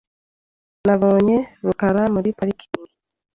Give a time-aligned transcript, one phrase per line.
[0.85, 2.93] Nabonye rukara muri parikingi.